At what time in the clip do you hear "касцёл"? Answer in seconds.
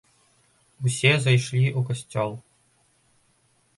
1.91-2.31